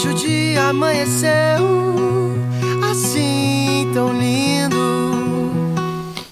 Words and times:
Hoje 0.00 0.08
o 0.08 0.14
dia 0.14 0.68
amanheceu 0.68 1.28
assim 2.90 3.86
tão 3.92 4.18
lindo. 4.18 4.74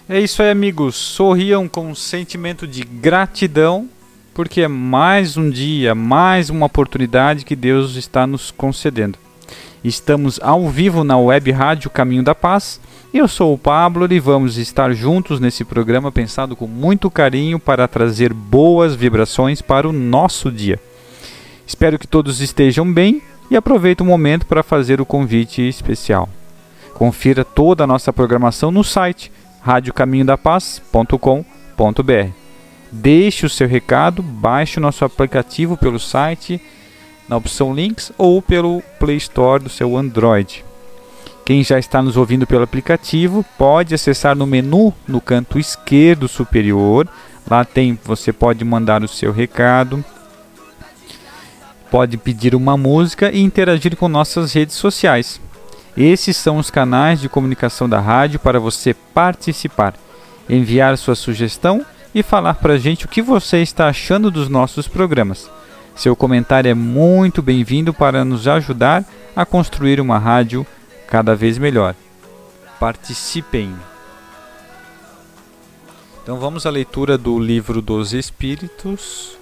É 0.08 0.18
isso 0.18 0.42
aí, 0.42 0.50
amigos. 0.50 0.96
Sorriam 0.96 1.68
com 1.68 1.90
um 1.90 1.94
sentimento 1.94 2.66
de 2.66 2.82
gratidão, 2.82 3.86
porque 4.32 4.62
é 4.62 4.68
mais 4.68 5.36
um 5.36 5.50
dia, 5.50 5.94
mais 5.94 6.48
uma 6.48 6.64
oportunidade 6.64 7.44
que 7.44 7.54
Deus 7.54 7.96
está 7.96 8.26
nos 8.26 8.50
concedendo. 8.50 9.18
Estamos 9.84 10.40
ao 10.42 10.66
vivo 10.70 11.04
na 11.04 11.18
web 11.18 11.50
rádio 11.50 11.90
Caminho 11.90 12.22
da 12.22 12.34
Paz. 12.34 12.80
Eu 13.12 13.28
sou 13.28 13.52
o 13.52 13.58
Pablo 13.58 14.10
e 14.10 14.18
vamos 14.18 14.56
estar 14.56 14.94
juntos 14.94 15.40
nesse 15.40 15.62
programa 15.62 16.10
pensado 16.10 16.56
com 16.56 16.66
muito 16.66 17.10
carinho 17.10 17.58
para 17.58 17.86
trazer 17.86 18.32
boas 18.32 18.94
vibrações 18.94 19.60
para 19.60 19.86
o 19.86 19.92
nosso 19.92 20.50
dia. 20.50 20.80
Espero 21.66 21.98
que 21.98 22.06
todos 22.06 22.40
estejam 22.40 22.90
bem 22.90 23.20
e 23.50 23.56
aproveito 23.56 24.02
o 24.02 24.04
momento 24.04 24.46
para 24.46 24.62
fazer 24.62 25.00
o 25.00 25.06
convite 25.06 25.66
especial. 25.66 26.28
Confira 26.94 27.44
toda 27.44 27.84
a 27.84 27.86
nossa 27.86 28.12
programação 28.12 28.70
no 28.70 28.84
site 28.84 29.32
radiocaminhodapaz.com.br. 29.62 32.30
Deixe 32.90 33.44
o 33.44 33.50
seu 33.50 33.68
recado, 33.68 34.22
baixe 34.22 34.78
o 34.78 34.82
nosso 34.82 35.04
aplicativo 35.04 35.76
pelo 35.76 35.98
site, 35.98 36.60
na 37.28 37.36
opção 37.36 37.74
Links 37.74 38.10
ou 38.16 38.40
pelo 38.40 38.82
Play 38.98 39.18
Store 39.18 39.62
do 39.62 39.68
seu 39.68 39.96
Android. 39.96 40.64
Quem 41.44 41.62
já 41.62 41.78
está 41.78 42.02
nos 42.02 42.16
ouvindo 42.16 42.46
pelo 42.46 42.64
aplicativo 42.64 43.44
pode 43.56 43.94
acessar 43.94 44.36
no 44.36 44.46
menu 44.46 44.92
no 45.06 45.20
canto 45.20 45.58
esquerdo 45.58 46.28
superior. 46.28 47.08
Lá 47.48 47.64
tem, 47.64 47.98
você 48.04 48.32
pode 48.32 48.64
mandar 48.64 49.02
o 49.02 49.08
seu 49.08 49.32
recado, 49.32 50.04
pode 51.90 52.16
pedir 52.16 52.54
uma 52.54 52.76
música 52.76 53.30
e 53.30 53.40
interagir 53.40 53.96
com 53.96 54.08
nossas 54.08 54.52
redes 54.52 54.76
sociais. 54.76 55.40
Esses 55.96 56.36
são 56.36 56.58
os 56.58 56.70
canais 56.70 57.20
de 57.20 57.28
comunicação 57.28 57.88
da 57.88 57.98
rádio 58.00 58.38
para 58.38 58.60
você 58.60 58.94
participar, 58.94 59.94
enviar 60.48 60.96
sua 60.96 61.14
sugestão 61.14 61.84
e 62.14 62.22
falar 62.22 62.54
para 62.54 62.74
a 62.74 62.78
gente 62.78 63.04
o 63.04 63.08
que 63.08 63.20
você 63.20 63.58
está 63.58 63.88
achando 63.88 64.30
dos 64.30 64.48
nossos 64.48 64.86
programas. 64.86 65.50
Seu 65.96 66.14
comentário 66.14 66.70
é 66.70 66.74
muito 66.74 67.42
bem-vindo 67.42 67.92
para 67.92 68.24
nos 68.24 68.46
ajudar 68.46 69.04
a 69.34 69.44
construir 69.44 70.00
uma 70.00 70.18
rádio 70.18 70.66
cada 71.08 71.34
vez 71.34 71.58
melhor. 71.58 71.94
Participem! 72.78 73.74
Então 76.22 76.38
vamos 76.38 76.66
à 76.66 76.70
leitura 76.70 77.16
do 77.16 77.38
livro 77.38 77.80
dos 77.80 78.12
Espíritos. 78.12 79.37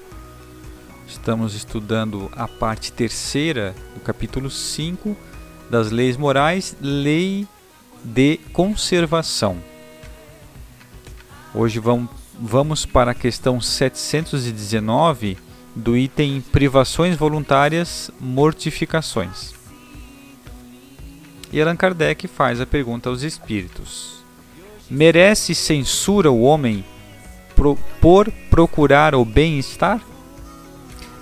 Estamos 1.19 1.55
estudando 1.55 2.31
a 2.37 2.47
parte 2.47 2.93
terceira 2.93 3.75
do 3.95 4.01
capítulo 4.01 4.49
5 4.49 5.17
das 5.69 5.91
leis 5.91 6.17
morais, 6.17 6.77
lei 6.81 7.49
de 8.05 8.37
conservação. 8.53 9.57
Hoje 11.53 11.81
vamos, 11.81 12.11
vamos 12.39 12.87
para 12.87 13.11
a 13.11 13.15
questão 13.15 13.61
719 13.61 15.37
do 15.75 15.97
item 15.97 16.41
privações 16.53 17.17
voluntárias, 17.17 18.09
mortificações. 18.21 19.53
E 21.51 21.61
Allan 21.61 21.77
Kardec 21.77 22.29
faz 22.29 22.61
a 22.61 22.67
pergunta 22.67 23.09
aos 23.09 23.23
espíritos: 23.23 24.23
Merece 24.89 25.57
censura 25.57 26.31
o 26.31 26.43
homem 26.43 26.85
por 28.01 28.31
procurar 28.49 29.15
o 29.15 29.25
bem-estar? 29.25 30.01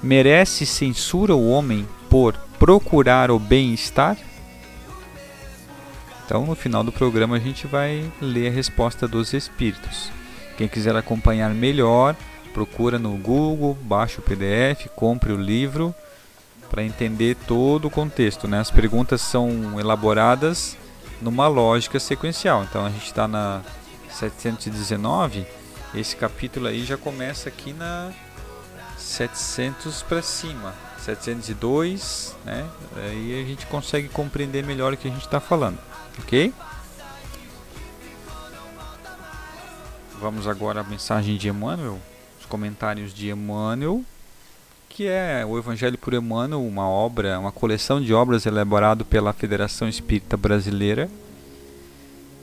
Merece 0.05 0.67
censura 0.67 1.35
o 1.35 1.49
homem 1.49 1.89
por 2.11 2.35
procurar 2.59 3.31
o 3.31 3.39
bem-estar? 3.39 4.19
Então, 6.27 6.45
no 6.45 6.55
final 6.55 6.85
do 6.85 6.93
programa, 6.93 7.37
a 7.37 7.39
gente 7.39 7.67
vai 7.67 8.13
ler 8.21 8.49
a 8.49 8.51
resposta 8.51 9.09
dos 9.09 9.33
espíritos. 9.33 10.13
Quem 10.59 10.69
quiser 10.69 10.95
acompanhar 10.95 11.55
melhor, 11.55 12.15
procura 12.53 12.99
no 12.99 13.17
Google, 13.17 13.79
baixa 13.81 14.21
o 14.21 14.23
PDF, 14.23 14.89
compre 14.95 15.33
o 15.33 15.41
livro 15.41 15.95
para 16.69 16.85
entender 16.85 17.35
todo 17.47 17.87
o 17.87 17.91
contexto. 17.91 18.47
Né? 18.47 18.61
As 18.61 18.71
perguntas 18.71 19.23
são 19.23 19.81
elaboradas 19.81 20.77
numa 21.23 21.49
lógica 21.49 21.99
sequencial. 21.99 22.63
Então, 22.65 22.85
a 22.85 22.91
gente 22.91 23.07
está 23.07 23.27
na 23.27 23.63
719, 24.11 25.47
esse 25.95 26.15
capítulo 26.15 26.67
aí 26.67 26.85
já 26.85 26.99
começa 26.99 27.49
aqui 27.49 27.73
na 27.73 28.13
700 29.15 30.03
para 30.03 30.23
cima. 30.23 30.75
702, 30.99 32.35
né? 32.45 32.69
Aí 32.97 33.43
a 33.43 33.47
gente 33.47 33.67
consegue 33.67 34.09
compreender 34.09 34.65
melhor 34.65 34.93
o 34.93 34.97
que 34.97 35.07
a 35.07 35.11
gente 35.11 35.25
está 35.25 35.39
falando, 35.39 35.79
ok? 36.19 36.53
Vamos 40.19 40.49
agora 40.49 40.81
à 40.81 40.85
mensagem 40.85 41.37
de 41.37 41.49
Emmanuel, 41.49 42.01
os 42.41 42.47
comentários 42.47 43.13
de 43.13 43.31
Emmanuel, 43.31 44.03
que 44.89 45.07
é 45.07 45.45
o 45.47 45.59
Evangelho 45.59 45.99
por 45.99 46.15
Emmanuel, 46.15 46.65
uma 46.65 46.89
obra, 46.89 47.39
uma 47.39 47.53
coleção 47.53 48.01
de 48.01 48.15
obras 48.15 48.47
elaborado 48.47 49.05
pela 49.05 49.33
Federação 49.35 49.87
Espírita 49.89 50.37
Brasileira, 50.37 51.11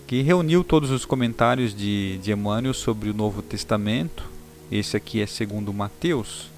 que 0.06 0.22
reuniu 0.22 0.64
todos 0.64 0.92
os 0.92 1.06
comentários 1.06 1.74
de, 1.74 2.20
de 2.20 2.32
Emmanuel 2.32 2.74
sobre 2.74 3.10
o 3.10 3.14
Novo 3.14 3.42
Testamento. 3.42 4.24
Esse 4.72 4.96
aqui 4.96 5.22
é 5.22 5.26
segundo 5.26 5.74
Mateus. 5.74 6.51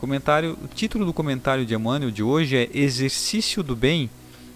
Comentário, 0.00 0.56
o 0.62 0.68
título 0.68 1.04
do 1.04 1.12
comentário 1.12 1.66
de 1.66 1.74
Emmanuel 1.74 2.12
de 2.12 2.22
hoje 2.22 2.56
é 2.56 2.70
Exercício 2.72 3.64
do 3.64 3.74
Bem, 3.74 4.08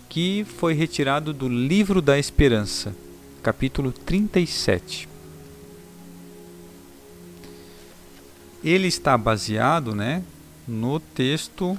que 0.09 0.47
foi 0.56 0.73
retirado 0.73 1.33
do 1.33 1.49
Livro 1.49 2.00
da 2.00 2.17
Esperança, 2.17 2.94
capítulo 3.43 3.91
37. 3.91 5.09
Ele 8.62 8.87
está 8.87 9.19
baseado 9.19 9.97
né, 9.97 10.23
no 10.67 11.00
texto 11.00 11.77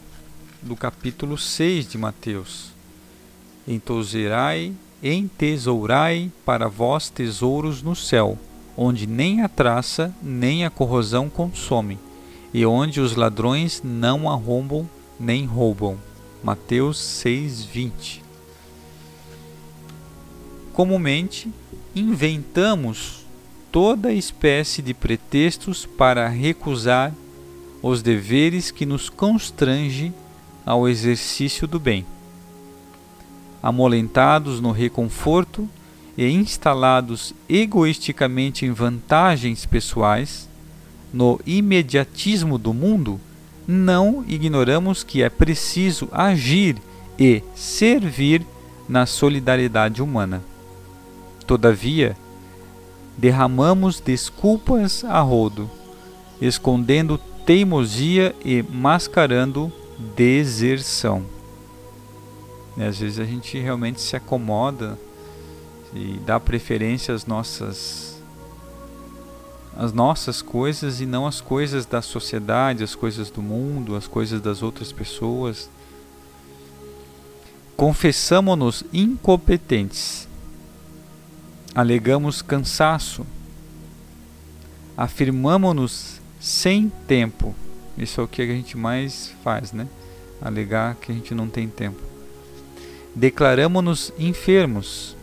do 0.61 0.75
capítulo 0.75 1.37
6 1.37 1.87
de 1.87 1.97
Mateus. 1.97 2.73
Entouserai 3.65 4.73
entesourai 5.01 6.31
para 6.45 6.67
vós 6.67 7.09
tesouros 7.09 7.81
no 7.81 7.95
céu, 7.95 8.37
onde 8.75 9.05
nem 9.05 9.41
a 9.41 9.49
traça 9.49 10.13
nem 10.21 10.65
a 10.65 10.69
corrosão 10.69 11.29
consome, 11.29 11.99
e 12.53 12.65
onde 12.65 13.01
os 13.01 13.15
ladrões 13.15 13.81
não 13.83 14.29
arrombam 14.29 14.87
nem 15.19 15.45
roubam. 15.45 15.97
Mateus 16.43 16.97
6:20. 16.97 18.21
Comumente 20.73 21.51
inventamos 21.95 23.25
toda 23.71 24.13
espécie 24.13 24.81
de 24.81 24.93
pretextos 24.93 25.85
para 25.85 26.27
recusar 26.27 27.13
os 27.81 28.01
deveres 28.01 28.71
que 28.71 28.85
nos 28.85 29.09
constrange 29.09 30.13
ao 30.65 30.87
exercício 30.87 31.67
do 31.67 31.79
bem. 31.79 32.05
Amolentados 33.61 34.59
no 34.59 34.71
reconforto 34.71 35.67
e 36.17 36.27
instalados 36.29 37.33
egoisticamente 37.49 38.65
em 38.65 38.71
vantagens 38.71 39.65
pessoais, 39.65 40.47
no 41.13 41.39
imediatismo 41.45 42.57
do 42.57 42.73
mundo, 42.73 43.21
não 43.67 44.25
ignoramos 44.27 45.03
que 45.03 45.21
é 45.21 45.29
preciso 45.29 46.09
agir 46.11 46.77
e 47.17 47.43
servir 47.55 48.45
na 48.89 49.05
solidariedade 49.05 50.01
humana. 50.01 50.43
Todavia, 51.45 52.17
derramamos 53.17 53.99
desculpas 53.99 55.03
a 55.03 55.19
rodo, 55.21 55.69
escondendo 56.41 57.19
teimosia 57.45 58.35
e 58.43 58.63
mascarando 58.63 59.71
deserção. 60.15 61.23
E 62.75 62.83
às 62.83 62.97
vezes 62.97 63.19
a 63.19 63.25
gente 63.25 63.57
realmente 63.59 64.01
se 64.01 64.15
acomoda 64.15 64.97
e 65.93 66.19
dá 66.25 66.39
preferência 66.39 67.13
às 67.13 67.25
nossas 67.25 68.12
as 69.75 69.91
nossas 69.91 70.41
coisas 70.41 71.01
e 71.01 71.05
não 71.05 71.25
as 71.25 71.41
coisas 71.41 71.85
da 71.85 72.01
sociedade, 72.01 72.83
as 72.83 72.95
coisas 72.95 73.29
do 73.29 73.41
mundo, 73.41 73.95
as 73.95 74.07
coisas 74.07 74.39
das 74.39 74.61
outras 74.61 74.91
pessoas. 74.91 75.69
Confessamo-nos 77.75 78.83
incompetentes. 78.93 80.27
Alegamos 81.73 82.41
cansaço. 82.41 83.25
Afirmamo-nos 84.95 86.21
sem 86.39 86.91
tempo. 87.07 87.55
Isso 87.97 88.21
é 88.21 88.23
o 88.23 88.27
que 88.27 88.41
a 88.41 88.45
gente 88.45 88.77
mais 88.77 89.33
faz, 89.43 89.71
né? 89.71 89.87
Alegar 90.39 90.95
que 90.95 91.11
a 91.11 91.15
gente 91.15 91.33
não 91.33 91.47
tem 91.47 91.67
tempo. 91.67 91.99
Declaramos-nos 93.15 94.13
enfermos 94.19 95.15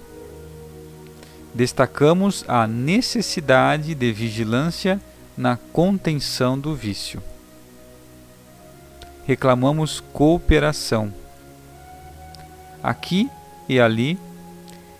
destacamos 1.54 2.44
a 2.46 2.66
necessidade 2.66 3.94
de 3.94 4.12
vigilância 4.12 5.00
na 5.36 5.56
contenção 5.56 6.58
do 6.58 6.74
vício. 6.74 7.22
Reclamamos 9.26 10.00
cooperação. 10.12 11.12
Aqui 12.82 13.28
e 13.68 13.80
ali, 13.80 14.18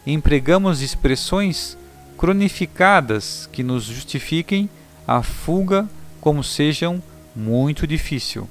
empregamos 0.06 0.80
expressões 0.80 1.76
cronificadas 2.16 3.48
que 3.52 3.62
nos 3.62 3.84
justifiquem 3.84 4.68
a 5.06 5.22
fuga 5.22 5.88
como 6.20 6.44
sejam 6.44 7.02
muito 7.34 7.86
difícil, 7.86 8.48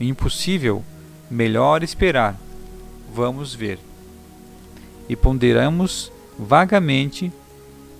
impossível, 0.00 0.84
melhor 1.30 1.82
esperar. 1.82 2.36
Vamos 3.12 3.54
ver. 3.54 3.78
E 5.08 5.16
ponderamos 5.16 6.12
vagamente 6.38 7.32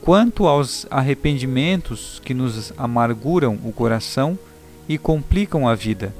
quanto 0.08 0.46
aos 0.46 0.86
arrependimentos 0.90 2.18
que 2.24 2.32
nos 2.32 2.72
amarguram 2.78 3.58
o 3.62 3.70
coração 3.70 4.38
e 4.88 4.96
complicam 4.96 5.68
a 5.68 5.74
vida, 5.74 6.14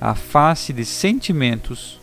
a 0.00 0.16
face 0.16 0.72
de 0.72 0.84
sentimentos, 0.84 2.00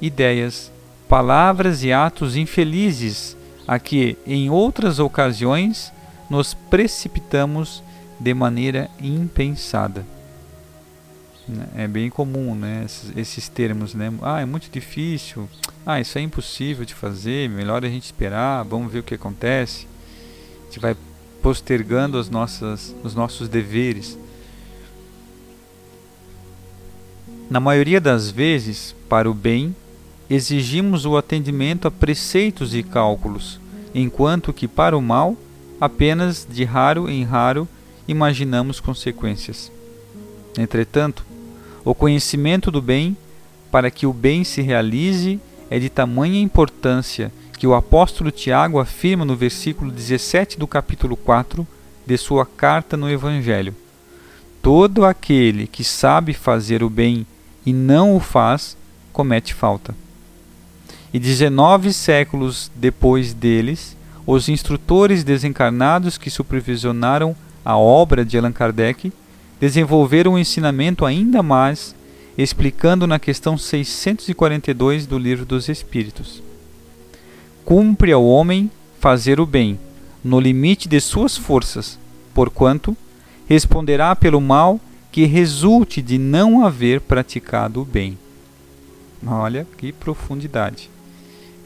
ideias, 0.00 0.70
palavras 1.08 1.82
e 1.82 1.92
atos 1.92 2.36
infelizes 2.36 3.36
a 3.66 3.80
que, 3.80 4.16
em 4.24 4.48
outras 4.48 5.00
ocasiões, 5.00 5.92
nos 6.30 6.54
precipitamos 6.54 7.82
de 8.20 8.32
maneira 8.32 8.88
impensada. 9.00 10.06
É 11.74 11.88
bem 11.88 12.08
comum, 12.08 12.54
né? 12.54 12.86
Esses, 13.16 13.48
termos, 13.48 13.92
né? 13.92 14.12
Ah, 14.22 14.40
é 14.40 14.44
muito 14.44 14.70
difícil. 14.70 15.48
Ah, 15.84 16.00
isso 16.00 16.16
é 16.16 16.20
impossível 16.20 16.84
de 16.84 16.94
fazer. 16.94 17.50
Melhor 17.50 17.84
a 17.84 17.88
gente 17.88 18.04
esperar. 18.04 18.62
Vamos 18.62 18.92
ver 18.92 19.00
o 19.00 19.02
que 19.02 19.16
acontece. 19.16 19.92
Gente 20.74 20.82
vai 20.82 20.96
postergando 21.40 22.18
as 22.18 22.28
nossas, 22.28 22.92
os 23.04 23.14
nossos 23.14 23.48
deveres. 23.48 24.18
Na 27.48 27.60
maioria 27.60 28.00
das 28.00 28.28
vezes, 28.28 28.92
para 29.08 29.30
o 29.30 29.34
bem, 29.34 29.72
exigimos 30.28 31.06
o 31.06 31.16
atendimento 31.16 31.86
a 31.86 31.92
preceitos 31.92 32.74
e 32.74 32.82
cálculos, 32.82 33.60
enquanto 33.94 34.52
que 34.52 34.66
para 34.66 34.98
o 34.98 35.00
mal, 35.00 35.36
apenas 35.80 36.44
de 36.50 36.64
raro 36.64 37.08
em 37.08 37.22
raro 37.22 37.68
imaginamos 38.08 38.80
consequências. 38.80 39.70
Entretanto, 40.58 41.24
o 41.84 41.94
conhecimento 41.94 42.68
do 42.72 42.82
bem, 42.82 43.16
para 43.70 43.92
que 43.92 44.08
o 44.08 44.12
bem 44.12 44.42
se 44.42 44.60
realize, 44.60 45.38
é 45.70 45.78
de 45.78 45.88
tamanha 45.88 46.40
importância 46.40 47.30
que 47.64 47.68
o 47.68 47.72
apóstolo 47.72 48.30
Tiago 48.30 48.78
afirma 48.78 49.24
no 49.24 49.34
versículo 49.34 49.90
17 49.90 50.58
do 50.58 50.66
capítulo 50.66 51.16
4 51.16 51.66
de 52.04 52.18
sua 52.18 52.44
carta 52.44 52.94
no 52.94 53.10
Evangelho: 53.10 53.74
Todo 54.60 55.02
aquele 55.02 55.66
que 55.66 55.82
sabe 55.82 56.34
fazer 56.34 56.82
o 56.82 56.90
bem 56.90 57.26
e 57.64 57.72
não 57.72 58.14
o 58.14 58.20
faz, 58.20 58.76
comete 59.14 59.54
falta. 59.54 59.94
E 61.10 61.18
19 61.18 61.90
séculos 61.94 62.70
depois 62.74 63.32
deles, 63.32 63.96
os 64.26 64.50
instrutores 64.50 65.24
desencarnados 65.24 66.18
que 66.18 66.28
supervisionaram 66.28 67.34
a 67.64 67.78
obra 67.78 68.26
de 68.26 68.36
Allan 68.36 68.52
Kardec 68.52 69.10
desenvolveram 69.58 70.34
um 70.34 70.38
ensinamento 70.38 71.06
ainda 71.06 71.42
mais, 71.42 71.94
explicando 72.36 73.06
na 73.06 73.18
questão 73.18 73.56
642 73.56 75.06
do 75.06 75.16
Livro 75.16 75.46
dos 75.46 75.70
Espíritos. 75.70 76.42
Cumpre 77.64 78.12
ao 78.12 78.22
homem 78.22 78.70
fazer 79.00 79.40
o 79.40 79.46
bem, 79.46 79.78
no 80.22 80.38
limite 80.38 80.86
de 80.86 81.00
suas 81.00 81.34
forças, 81.34 81.98
porquanto 82.34 82.94
responderá 83.48 84.14
pelo 84.14 84.38
mal 84.38 84.78
que 85.10 85.24
resulte 85.24 86.02
de 86.02 86.18
não 86.18 86.64
haver 86.66 87.00
praticado 87.00 87.80
o 87.80 87.84
bem. 87.84 88.18
Olha 89.26 89.66
que 89.78 89.92
profundidade. 89.92 90.90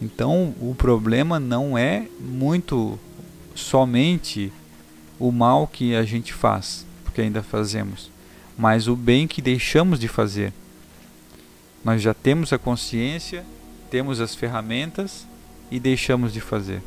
Então, 0.01 0.55
o 0.61 0.73
problema 0.79 1.41
não 1.41 1.77
é 1.77 2.07
muito 2.21 2.97
somente 3.53 4.53
o 5.19 5.33
mal 5.33 5.67
que 5.67 5.97
a 5.97 6.05
gente 6.05 6.33
faz, 6.33 6.87
que 7.13 7.21
ainda 7.21 7.43
fazemos, 7.43 8.09
mas 8.57 8.87
o 8.87 8.95
bem 8.95 9.27
que 9.27 9.43
deixamos 9.43 9.99
de 9.99 10.07
fazer. 10.07 10.53
Nós 11.85 12.01
já 12.01 12.15
temos 12.15 12.53
a 12.53 12.59
consciência, 12.59 13.45
temos 13.91 14.21
as 14.21 14.37
ferramentas 14.37 15.27
e 15.71 15.79
deixamos 15.79 16.33
de 16.33 16.41
fazer. 16.41 16.83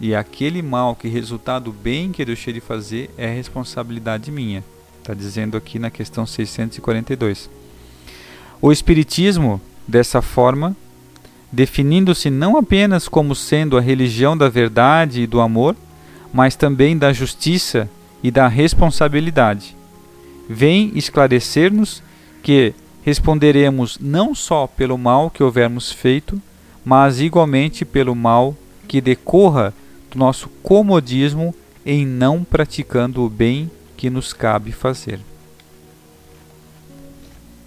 E 0.00 0.14
aquele 0.14 0.60
mal 0.60 0.94
que 0.94 1.08
resultar 1.08 1.60
do 1.60 1.72
bem 1.72 2.12
que 2.12 2.22
eu 2.22 2.26
deixei 2.26 2.52
de 2.52 2.60
fazer 2.60 3.10
é 3.16 3.32
responsabilidade 3.32 4.30
minha. 4.30 4.64
Está 5.00 5.14
dizendo 5.14 5.56
aqui 5.56 5.78
na 5.78 5.90
questão 5.90 6.26
642. 6.26 7.48
O 8.60 8.72
Espiritismo, 8.72 9.60
dessa 9.86 10.20
forma, 10.20 10.76
definindo-se 11.52 12.30
não 12.30 12.56
apenas 12.56 13.06
como 13.06 13.34
sendo 13.34 13.78
a 13.78 13.80
religião 13.80 14.36
da 14.36 14.48
verdade 14.48 15.22
e 15.22 15.26
do 15.26 15.40
amor, 15.40 15.76
mas 16.32 16.56
também 16.56 16.98
da 16.98 17.12
justiça 17.12 17.88
e 18.22 18.30
da 18.30 18.48
responsabilidade. 18.48 19.76
Vem 20.48 20.90
esclarecer-nos 20.94 22.02
que 22.42 22.74
responderemos 23.04 23.98
não 24.00 24.34
só 24.34 24.66
pelo 24.66 24.98
mal 24.98 25.30
que 25.30 25.42
houvermos 25.42 25.92
feito, 25.92 26.40
mas 26.84 27.20
igualmente 27.20 27.84
pelo 27.84 28.14
mal 28.14 28.56
que 28.86 29.00
decorra 29.00 29.72
do 30.10 30.18
nosso 30.18 30.48
comodismo 30.62 31.54
em 31.84 32.06
não 32.06 32.44
praticando 32.44 33.24
o 33.24 33.30
bem 33.30 33.70
que 33.96 34.10
nos 34.10 34.32
cabe 34.32 34.72
fazer. 34.72 35.20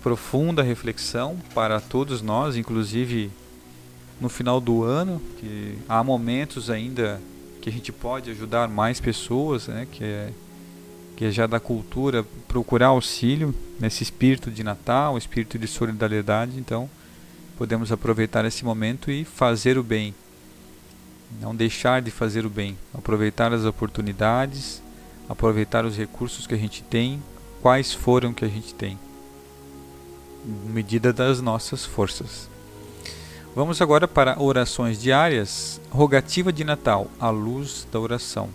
Profunda 0.03 0.61
reflexão 0.61 1.37
para 1.53 1.79
todos 1.79 2.21
nós, 2.21 2.55
inclusive 2.55 3.31
no 4.21 4.29
final 4.29 4.61
do 4.61 4.83
ano, 4.83 5.21
que 5.39 5.77
há 5.87 6.03
momentos 6.03 6.69
ainda 6.69 7.21
que 7.61 7.69
a 7.69 7.73
gente 7.73 7.91
pode 7.91 8.31
ajudar 8.31 8.67
mais 8.67 8.99
pessoas, 8.99 9.67
né, 9.67 9.87
que 9.91 10.03
é 10.03 10.29
que 11.17 11.25
é 11.25 11.31
já 11.31 11.47
da 11.47 11.59
cultura, 11.59 12.23
procurar 12.47 12.87
auxílio 12.89 13.53
nesse 13.79 14.03
espírito 14.03 14.51
de 14.51 14.63
Natal, 14.63 15.17
espírito 15.17 15.57
de 15.57 15.65
solidariedade. 15.65 16.59
Então, 16.59 16.87
podemos 17.57 17.91
aproveitar 17.91 18.45
esse 18.45 18.63
momento 18.63 19.09
e 19.09 19.25
fazer 19.25 19.77
o 19.77 19.83
bem. 19.83 20.13
Não 21.41 21.55
deixar 21.55 22.01
de 22.01 22.11
fazer 22.11 22.45
o 22.45 22.49
bem, 22.49 22.77
aproveitar 22.93 23.51
as 23.51 23.65
oportunidades, 23.65 24.81
aproveitar 25.27 25.83
os 25.83 25.97
recursos 25.97 26.47
que 26.47 26.53
a 26.53 26.57
gente 26.57 26.83
tem, 26.83 27.21
quais 27.61 27.91
foram 27.91 28.33
que 28.33 28.45
a 28.45 28.47
gente 28.47 28.73
tem, 28.73 28.97
medida 30.65 31.11
das 31.11 31.41
nossas 31.41 31.85
forças. 31.85 32.47
Vamos 33.53 33.81
agora 33.81 34.07
para 34.07 34.41
orações 34.41 35.01
diárias, 35.01 35.81
rogativa 35.89 36.53
de 36.53 36.63
Natal, 36.63 37.07
a 37.19 37.29
luz 37.29 37.87
da 37.91 37.99
oração. 37.99 38.49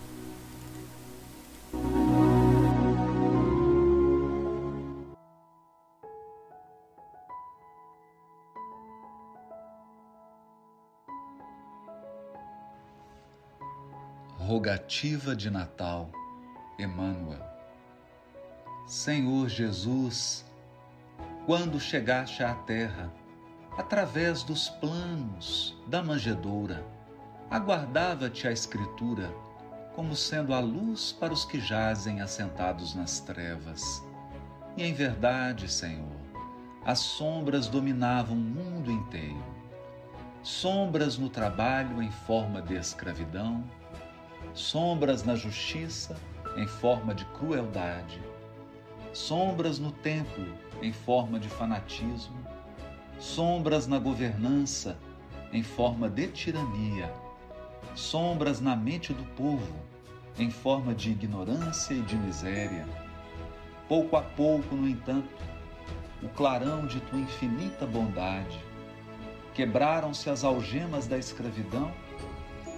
Rogativa 14.63 15.35
de 15.35 15.51
Natal, 15.51 16.09
Emmanuel. 16.79 17.45
Senhor 18.87 19.49
Jesus, 19.49 20.45
quando 21.45 21.81
chegaste 21.81 22.45
à 22.45 22.53
terra, 22.53 23.11
através 23.77 24.41
dos 24.41 24.69
planos 24.69 25.77
da 25.87 26.01
manjedoura, 26.01 26.81
aguardava-te 27.51 28.47
a 28.47 28.53
Escritura 28.53 29.29
como 29.97 30.15
sendo 30.15 30.53
a 30.53 30.61
luz 30.61 31.11
para 31.11 31.33
os 31.33 31.43
que 31.43 31.59
jazem 31.59 32.21
assentados 32.21 32.95
nas 32.95 33.19
trevas. 33.19 34.01
E 34.77 34.83
em 34.85 34.93
verdade, 34.93 35.69
Senhor, 35.69 36.21
as 36.85 36.99
sombras 36.99 37.67
dominavam 37.67 38.37
o 38.37 38.39
mundo 38.39 38.89
inteiro. 38.89 39.43
Sombras 40.41 41.17
no 41.17 41.29
trabalho 41.29 42.01
em 42.01 42.11
forma 42.11 42.61
de 42.61 42.75
escravidão, 42.75 43.61
sombras 44.53 45.23
na 45.23 45.35
justiça 45.35 46.15
em 46.55 46.67
forma 46.67 47.13
de 47.13 47.25
crueldade, 47.25 48.21
sombras 49.11 49.79
no 49.79 49.91
templo 49.91 50.45
em 50.81 50.91
forma 50.91 51.39
de 51.39 51.49
fanatismo, 51.49 52.37
sombras 53.19 53.87
na 53.87 53.99
governança 53.99 54.97
em 55.51 55.63
forma 55.63 56.09
de 56.09 56.27
tirania, 56.27 57.11
sombras 57.95 58.59
na 58.59 58.75
mente 58.75 59.13
do 59.13 59.23
povo 59.35 59.75
em 60.37 60.49
forma 60.49 60.93
de 60.93 61.11
ignorância 61.11 61.93
e 61.93 62.01
de 62.01 62.15
miséria. 62.15 62.87
Pouco 63.87 64.15
a 64.15 64.21
pouco, 64.21 64.75
no 64.75 64.87
entanto, 64.87 65.29
o 66.23 66.29
clarão 66.29 66.85
de 66.87 66.99
tua 67.01 67.19
infinita 67.19 67.85
bondade, 67.85 68.59
quebraram-se 69.53 70.29
as 70.29 70.43
algemas 70.43 71.05
da 71.05 71.17
escravidão, 71.17 71.91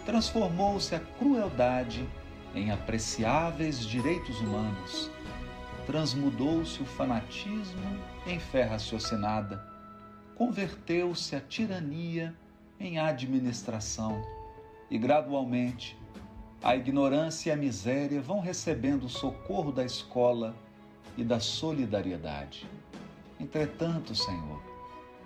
transformou-se 0.06 0.94
a 0.94 1.00
crueldade 1.00 2.08
em 2.54 2.72
apreciáveis 2.72 3.80
direitos 3.80 4.40
humanos, 4.40 5.10
transmudou-se 5.86 6.82
o 6.82 6.86
fanatismo 6.86 8.00
em 8.26 8.40
fé 8.40 8.64
raciocinada, 8.64 9.66
converteu-se 10.36 11.36
a 11.36 11.42
tirania 11.42 12.36
em 12.80 13.00
administração. 13.00 14.22
E 14.90 14.98
gradualmente 14.98 15.98
a 16.64 16.76
ignorância 16.76 17.50
e 17.50 17.54
a 17.54 17.58
miséria 17.58 18.22
vão 18.22 18.40
recebendo 18.40 19.06
o 19.06 19.10
socorro 19.10 19.72
da 19.72 19.84
escola 19.84 20.56
e 21.18 21.24
da 21.24 21.40
solidariedade. 21.40 22.68
Entretanto, 23.40 24.16
Senhor, 24.16 24.62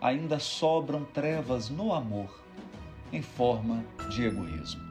ainda 0.01 0.39
sobram 0.39 1.03
trevas 1.03 1.69
no 1.69 1.93
amor 1.93 2.39
em 3.12 3.22
forma 3.22 3.84
de 4.10 4.24
egoísmo. 4.24 4.82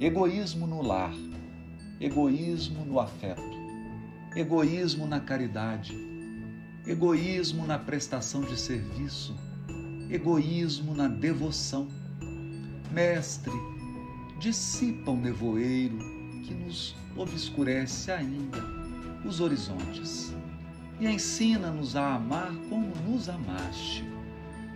Egoísmo 0.00 0.66
no 0.66 0.82
lar, 0.82 1.14
egoísmo 2.00 2.84
no 2.84 2.98
afeto, 2.98 3.42
egoísmo 4.34 5.06
na 5.06 5.20
caridade, 5.20 5.96
egoísmo 6.86 7.66
na 7.66 7.78
prestação 7.78 8.42
de 8.42 8.58
serviço, 8.58 9.36
egoísmo 10.10 10.94
na 10.94 11.08
devoção. 11.08 11.88
Mestre, 12.90 13.52
dissipa 14.38 15.10
o 15.10 15.16
nevoeiro 15.16 15.98
que 16.42 16.52
nos 16.52 16.96
obscurece 17.16 18.10
ainda 18.10 18.58
os 19.24 19.40
horizontes 19.40 20.34
e 21.00 21.06
ensina-nos 21.06 21.96
a 21.96 22.14
amar 22.14 22.52
como 22.68 22.92
nos 23.08 23.28
amaste, 23.28 24.04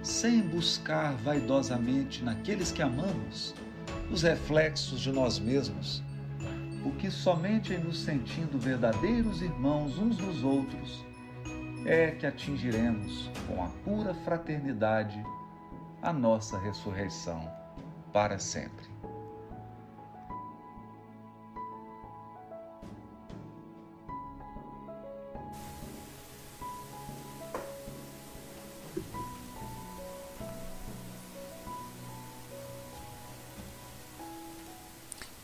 sem 0.06 0.40
buscar 0.40 1.16
vaidosamente 1.16 2.22
naqueles 2.22 2.70
que 2.70 2.80
amamos 2.80 3.52
os 4.08 4.22
reflexos 4.22 5.00
de 5.00 5.10
nós 5.10 5.40
mesmos, 5.40 6.00
porque 6.80 7.10
somente 7.10 7.74
em 7.74 7.78
nos 7.78 7.98
sentindo 7.98 8.56
verdadeiros 8.56 9.42
irmãos 9.42 9.98
uns 9.98 10.16
dos 10.16 10.44
outros 10.44 11.04
é 11.84 12.12
que 12.12 12.24
atingiremos 12.24 13.28
com 13.48 13.62
a 13.64 13.66
pura 13.84 14.14
fraternidade 14.14 15.20
a 16.02 16.12
nossa 16.12 16.56
ressurreição 16.56 17.40
para 18.12 18.38
sempre. 18.38 18.95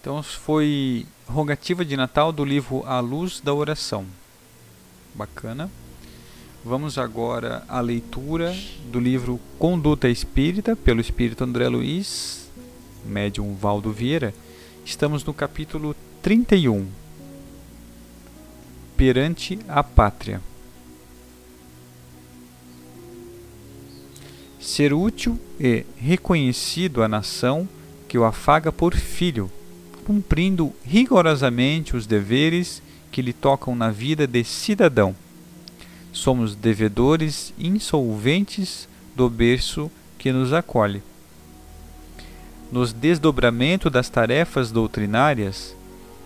Então 0.03 0.21
foi 0.21 1.07
rogativa 1.29 1.85
de 1.85 1.97
Natal 1.97 2.33
do 2.33 2.45
livro 2.45 2.83
A 2.85 2.99
Luz 2.99 3.41
da 3.41 3.55
Oração. 3.55 4.05
Bacana. 5.15 5.71
Vamos 6.65 6.99
agora 6.99 7.63
à 7.69 7.81
leitura 7.81 8.53
do 8.91 8.99
livro 8.99 9.39
Conduta 9.61 10.09
Espírita, 10.09 10.75
pelo 10.75 11.01
Espírito 11.01 11.45
André 11.45 11.69
Luiz, 11.69 12.51
médium 13.07 13.55
Valdo 13.55 13.93
Vieira. 13.93 14.35
Estamos 14.85 15.23
no 15.23 15.33
capítulo 15.33 15.95
31. 16.21 16.85
Perante 18.97 19.61
a 19.69 19.85
Pátria. 19.85 20.41
Ser 24.59 24.93
útil 24.93 25.39
e 25.61 25.87
reconhecido 25.97 27.05
à 27.05 27.09
nação 27.09 27.69
que 28.09 28.19
o 28.19 28.25
afaga 28.25 28.73
por 28.73 28.97
filho 28.97 29.49
cumprindo 30.05 30.73
rigorosamente 30.85 31.97
os 31.97 32.07
deveres 32.07 32.83
que 33.11 33.23
lhe 33.23 33.33
tocam 33.33 33.75
na 33.75 33.91
vida 33.91 34.27
de 34.27 34.43
cidadão. 34.45 35.15
Somos 36.13 36.55
devedores 36.55 37.55
insolventes 37.59 38.89
do 39.15 39.29
berço 39.29 39.91
que 40.19 40.33
nos 40.33 40.53
acolhe. 40.53 41.03
Nos 42.71 42.93
desdobramento 42.93 43.91
das 43.91 44.09
tarefas 44.09 44.71
doutrinárias 44.71 45.75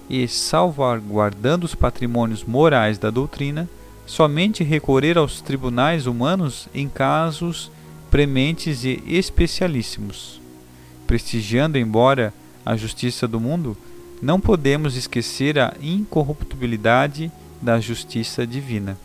e 0.08 0.26
salvaguardando 0.28 1.66
os 1.66 1.74
patrimônios 1.74 2.44
morais 2.44 2.98
da 2.98 3.10
doutrina, 3.10 3.68
somente 4.06 4.62
recorrer 4.62 5.18
aos 5.18 5.40
tribunais 5.40 6.06
humanos 6.06 6.68
em 6.72 6.88
casos 6.88 7.70
prementes 8.10 8.84
e 8.84 9.02
especialíssimos, 9.06 10.40
prestigiando, 11.06 11.76
embora 11.76 12.32
a 12.66 12.76
justiça 12.76 13.28
do 13.28 13.38
mundo, 13.38 13.76
não 14.20 14.40
podemos 14.40 14.96
esquecer 14.96 15.56
a 15.56 15.72
incorruptibilidade 15.80 17.30
da 17.62 17.78
justiça 17.78 18.44
divina. 18.44 18.98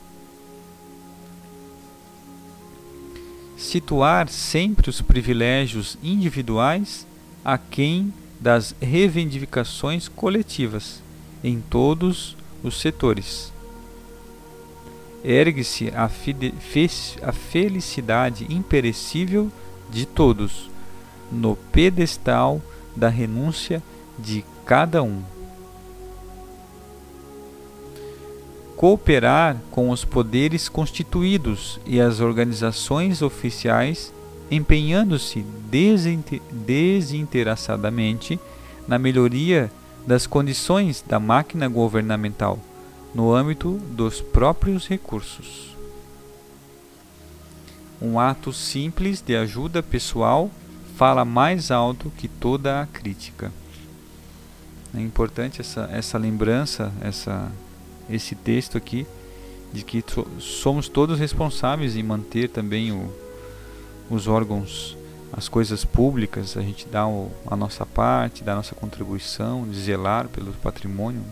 Situar 3.56 4.28
sempre 4.28 4.90
os 4.90 5.00
privilégios 5.00 5.96
individuais 6.02 7.06
aquém 7.46 8.12
das 8.40 8.74
reivindicações 8.82 10.08
coletivas 10.08 11.04
em 11.44 11.62
todos 11.62 12.36
os 12.64 12.82
setores. 12.82 13.54
Ergue-se 15.24 15.90
a, 15.90 16.10
a 17.22 17.32
felicidade 17.32 18.48
imperecível 18.50 19.52
de 19.92 20.08
todos 20.08 20.72
no 21.32 21.56
pedestal 21.56 22.60
da 22.96 23.10
renúncia 23.10 23.82
de 24.18 24.44
cada 24.66 25.02
um. 25.04 25.22
Cooperar 28.76 29.58
com 29.70 29.90
os 29.90 30.04
poderes 30.04 30.68
constituídos 30.68 31.80
e 31.86 32.02
as 32.02 32.20
organizações 32.20 33.22
oficiais, 33.22 34.12
empenhando-se 34.50 35.46
desinteressadamente 36.52 38.40
na 38.88 38.98
melhoria 38.98 39.72
das 40.06 40.26
condições 40.26 41.04
da 41.08 41.20
máquina 41.20 41.68
governamental 41.68 42.60
no 43.14 43.34
âmbito 43.34 43.74
dos 43.92 44.22
próprios 44.22 44.88
recursos. 44.88 45.76
Um 48.02 48.20
ato 48.20 48.52
simples 48.52 49.22
de 49.22 49.36
ajuda 49.36 49.84
pessoal 49.84 50.50
fala 50.96 51.26
mais 51.26 51.72
alto 51.72 52.12
que 52.18 52.28
toda 52.28 52.82
a 52.82 52.86
crítica. 52.86 53.52
É 54.94 55.00
importante 55.00 55.62
essa, 55.62 55.90
essa 55.92 56.18
lembrança, 56.18 56.92
essa, 57.02 57.52
esse 58.10 58.36
texto 58.36 58.78
aqui, 58.78 59.08
de 59.72 59.84
que 59.84 60.04
somos 60.40 60.90
todos 60.90 61.18
responsáveis 61.18 61.96
em 61.96 62.04
manter 62.04 62.50
também 62.50 62.92
o, 62.92 63.10
os 64.10 64.28
órgãos, 64.28 64.98
as 65.32 65.48
coisas 65.48 65.86
públicas, 65.86 66.58
a 66.58 66.62
gente 66.62 66.86
dá 66.88 67.08
o, 67.08 67.32
a 67.48 67.56
nossa 67.56 67.86
parte, 67.86 68.44
dá 68.44 68.52
a 68.52 68.58
nossa 68.58 68.76
contribuição, 68.76 69.66
de 69.68 69.80
zelar 69.80 70.28
pelo 70.28 70.52
patrimônio. 70.54 71.24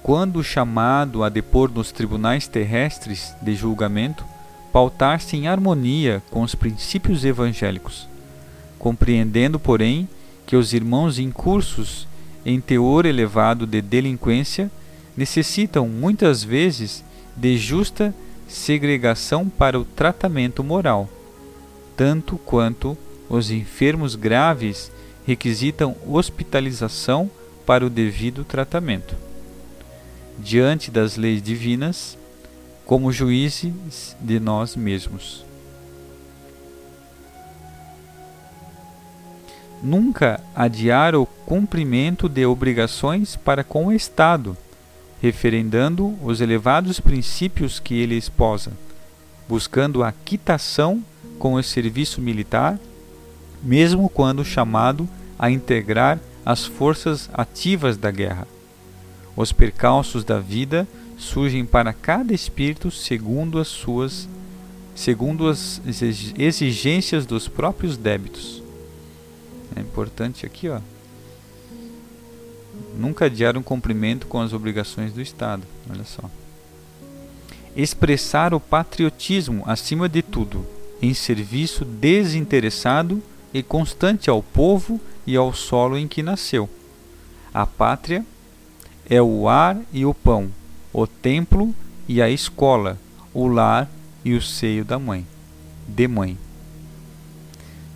Quando 0.00 0.44
chamado 0.44 1.24
a 1.24 1.28
depor 1.28 1.70
nos 1.72 1.90
tribunais 1.90 2.46
terrestres 2.46 3.34
de 3.42 3.56
julgamento, 3.56 4.24
pautar-se 4.74 5.36
em 5.36 5.46
harmonia 5.46 6.20
com 6.32 6.42
os 6.42 6.56
princípios 6.56 7.24
evangélicos, 7.24 8.08
compreendendo, 8.76 9.60
porém, 9.60 10.08
que 10.44 10.56
os 10.56 10.72
irmãos 10.72 11.16
incursos 11.16 12.08
em 12.44 12.60
teor 12.60 13.06
elevado 13.06 13.68
de 13.68 13.80
delinquência 13.80 14.68
necessitam 15.16 15.86
muitas 15.86 16.42
vezes 16.42 17.04
de 17.36 17.56
justa 17.56 18.12
segregação 18.48 19.48
para 19.48 19.78
o 19.78 19.84
tratamento 19.84 20.64
moral, 20.64 21.08
tanto 21.96 22.36
quanto 22.36 22.98
os 23.28 23.52
enfermos 23.52 24.16
graves 24.16 24.90
requisitam 25.24 25.94
hospitalização 26.04 27.30
para 27.64 27.86
o 27.86 27.88
devido 27.88 28.42
tratamento. 28.42 29.14
Diante 30.36 30.90
das 30.90 31.16
leis 31.16 31.40
divinas, 31.40 32.18
como 32.84 33.12
juízes 33.12 34.16
de 34.20 34.38
nós 34.38 34.76
mesmos. 34.76 35.44
Nunca 39.82 40.40
adiar 40.54 41.14
o 41.14 41.26
cumprimento 41.26 42.28
de 42.28 42.46
obrigações 42.46 43.36
para 43.36 43.62
com 43.62 43.86
o 43.86 43.92
Estado, 43.92 44.56
referendando 45.20 46.14
os 46.22 46.40
elevados 46.40 47.00
princípios 47.00 47.78
que 47.78 47.94
ele 47.94 48.16
esposa, 48.16 48.72
buscando 49.48 50.02
a 50.02 50.10
quitação 50.10 51.02
com 51.38 51.54
o 51.54 51.62
serviço 51.62 52.20
militar, 52.20 52.78
mesmo 53.62 54.08
quando 54.08 54.44
chamado 54.44 55.08
a 55.38 55.50
integrar 55.50 56.18
as 56.44 56.64
forças 56.64 57.28
ativas 57.32 57.96
da 57.96 58.10
guerra. 58.10 58.46
Os 59.36 59.52
percalços 59.52 60.24
da 60.24 60.38
vida 60.38 60.86
surgem 61.16 61.64
para 61.64 61.92
cada 61.92 62.34
espírito 62.34 62.90
segundo 62.90 63.58
as 63.58 63.68
suas 63.68 64.28
segundo 64.94 65.48
as 65.48 65.80
exigências 66.38 67.26
dos 67.26 67.48
próprios 67.48 67.96
débitos. 67.96 68.62
É 69.74 69.80
importante 69.80 70.46
aqui, 70.46 70.68
ó. 70.68 70.80
Nunca 72.96 73.24
adiar 73.24 73.56
um 73.56 73.62
cumprimento 73.62 74.26
com 74.28 74.40
as 74.40 74.52
obrigações 74.52 75.12
do 75.12 75.20
Estado. 75.20 75.64
Olha 75.90 76.04
só. 76.04 76.30
Expressar 77.76 78.54
o 78.54 78.60
patriotismo 78.60 79.64
acima 79.66 80.08
de 80.08 80.22
tudo, 80.22 80.64
em 81.02 81.12
serviço 81.12 81.84
desinteressado 81.84 83.20
e 83.52 83.62
constante 83.64 84.30
ao 84.30 84.40
povo 84.40 85.00
e 85.26 85.36
ao 85.36 85.52
solo 85.52 85.98
em 85.98 86.06
que 86.06 86.22
nasceu. 86.22 86.70
A 87.52 87.66
pátria 87.66 88.24
é 89.08 89.20
o 89.20 89.48
ar 89.48 89.76
e 89.92 90.06
o 90.06 90.14
pão, 90.14 90.50
o 90.94 91.08
templo 91.08 91.74
e 92.06 92.22
a 92.22 92.30
escola, 92.30 92.96
o 93.34 93.48
lar 93.48 93.90
e 94.24 94.32
o 94.32 94.40
seio 94.40 94.84
da 94.84 94.96
mãe, 94.96 95.26
de 95.88 96.06
mãe. 96.06 96.38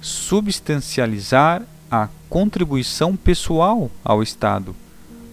Substancializar 0.01 1.63
a 1.89 2.09
contribuição 2.29 3.15
pessoal 3.15 3.89
ao 4.05 4.21
Estado, 4.21 4.75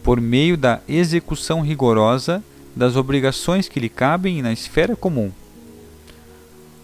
por 0.03 0.21
meio 0.21 0.55
da 0.55 0.79
execução 0.87 1.61
rigorosa 1.61 2.43
das 2.75 2.95
obrigações 2.95 3.67
que 3.67 3.79
lhe 3.79 3.89
cabem 3.89 4.43
na 4.43 4.53
esfera 4.53 4.95
comum. 4.95 5.31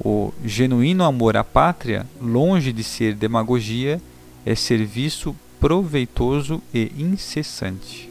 O 0.04 0.34
genuíno 0.44 1.04
amor 1.04 1.38
à 1.38 1.44
pátria, 1.44 2.08
longe 2.20 2.74
de 2.74 2.84
ser 2.84 3.14
demagogia, 3.14 4.02
é 4.44 4.56
serviço 4.56 5.36
proveitoso 5.60 6.60
e 6.74 6.92
incessante. 6.98 8.11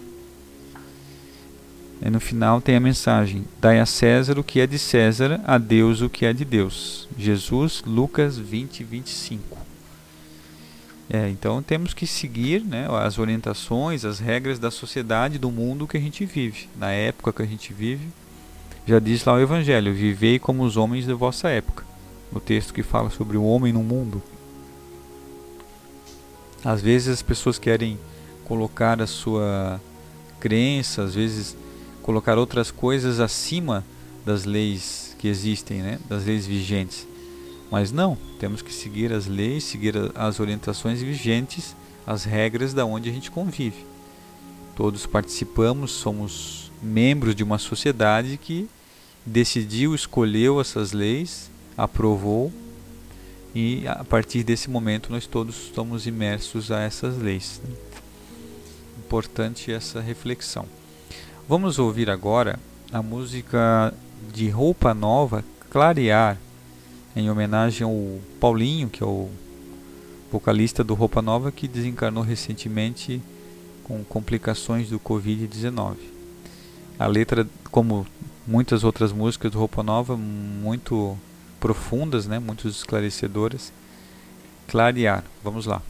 E 2.03 2.09
no 2.09 2.19
final 2.19 2.61
tem 2.61 2.77
a 2.77 2.81
mensagem: 2.81 3.45
Dai 3.61 3.79
a 3.79 3.87
César 3.87 4.39
o 4.39 4.45
que 4.45 4.61
é 4.61 4.67
de 4.67 4.79
César, 4.79 5.41
a 5.45 5.59
Deus 5.59 6.01
o 6.01 6.09
que 6.09 6.25
é 6.25 6.33
de 6.33 6.45
Deus. 6.45 7.07
Jesus, 7.19 7.83
Lucas 7.87 8.39
20, 8.39 8.83
25. 8.85 9.59
É, 11.13 11.29
então 11.29 11.61
temos 11.61 11.93
que 11.93 12.07
seguir 12.07 12.63
né, 12.63 12.87
as 13.05 13.19
orientações, 13.19 14.05
as 14.05 14.21
regras 14.21 14.59
da 14.61 14.71
sociedade, 14.71 15.39
do 15.39 15.51
mundo 15.51 15.87
que 15.87 15.97
a 15.97 16.01
gente 16.01 16.25
vive, 16.25 16.69
na 16.79 16.93
época 16.93 17.33
que 17.33 17.43
a 17.43 17.47
gente 17.47 17.73
vive. 17.73 18.09
Já 18.87 18.99
diz 18.99 19.25
lá 19.25 19.35
o 19.35 19.41
Evangelho: 19.41 19.93
Vivei 19.93 20.39
como 20.39 20.63
os 20.63 20.77
homens 20.77 21.07
da 21.07 21.15
vossa 21.15 21.49
época. 21.49 21.85
O 22.33 22.41
texto 22.41 22.73
que 22.73 22.83
fala 22.83 23.11
sobre 23.11 23.37
o 23.37 23.45
homem 23.45 23.73
no 23.73 23.83
mundo. 23.83 24.23
Às 26.65 26.81
vezes 26.81 27.09
as 27.09 27.23
pessoas 27.23 27.59
querem 27.59 27.99
colocar 28.45 29.03
a 29.03 29.07
sua 29.07 29.81
crença, 30.39 31.03
às 31.03 31.15
vezes 31.15 31.57
colocar 32.11 32.37
outras 32.37 32.73
coisas 32.73 33.21
acima 33.21 33.85
das 34.27 34.45
leis 34.45 35.15
que 35.17 35.29
existem, 35.29 35.81
né? 35.81 36.01
das 36.09 36.25
leis 36.25 36.45
vigentes. 36.45 37.07
Mas 37.71 37.93
não, 37.93 38.19
temos 38.41 38.63
que 38.63 38.73
seguir 38.73 39.13
as 39.13 39.29
leis, 39.29 39.63
seguir 39.63 39.95
as 40.17 40.41
orientações 40.41 41.01
vigentes, 41.01 41.77
as 42.05 42.25
regras 42.25 42.75
da 42.75 42.85
onde 42.85 43.09
a 43.09 43.13
gente 43.13 43.31
convive. 43.31 43.87
Todos 44.75 45.07
participamos, 45.07 45.93
somos 45.93 46.73
membros 46.83 47.33
de 47.33 47.45
uma 47.45 47.59
sociedade 47.59 48.37
que 48.37 48.69
decidiu, 49.25 49.95
escolheu 49.95 50.61
essas 50.61 50.91
leis, 50.91 51.49
aprovou 51.79 52.53
e 53.55 53.87
a 53.87 54.03
partir 54.03 54.43
desse 54.43 54.69
momento 54.69 55.13
nós 55.13 55.29
todos 55.29 55.67
estamos 55.67 56.09
imersos 56.09 56.73
a 56.73 56.81
essas 56.81 57.17
leis. 57.19 57.63
Importante 58.99 59.71
essa 59.71 60.01
reflexão. 60.01 60.80
Vamos 61.51 61.81
ouvir 61.81 62.09
agora 62.09 62.61
a 62.93 63.03
música 63.03 63.93
de 64.33 64.49
Roupa 64.49 64.95
Nova, 64.95 65.45
Clarear, 65.69 66.39
em 67.17 67.29
homenagem 67.29 67.85
ao 67.85 68.21
Paulinho, 68.39 68.89
que 68.89 69.03
é 69.03 69.07
o 69.07 69.29
vocalista 70.31 70.85
do 70.85 70.95
Roupa 70.95 71.21
Nova, 71.21 71.51
que 71.51 71.67
desencarnou 71.67 72.23
recentemente 72.23 73.21
com 73.83 74.05
complicações 74.05 74.91
do 74.91 75.01
Covid-19. 75.01 75.97
A 76.97 77.09
letra, 77.09 77.45
como 77.73 78.07
muitas 78.47 78.85
outras 78.85 79.11
músicas 79.11 79.51
do 79.51 79.59
Roupa 79.59 79.83
Nova, 79.83 80.17
muito 80.17 81.19
profundas, 81.59 82.29
né, 82.29 82.39
muito 82.39 82.69
esclarecedoras. 82.69 83.73
Clarear, 84.69 85.25
vamos 85.43 85.67
lá. 85.67 85.83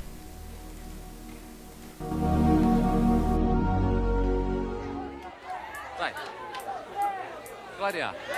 Clarear. 7.91 8.30